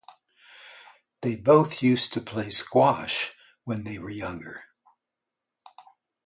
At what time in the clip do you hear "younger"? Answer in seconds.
4.09-4.63